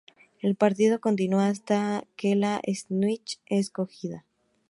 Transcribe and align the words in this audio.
El 0.41 0.55
partido 0.55 0.99
continúa 0.99 1.45
hasta 1.49 2.05
que 2.15 2.35
la 2.35 2.59
snitch 2.67 3.37
es 3.45 3.69
cogida. 3.69 4.25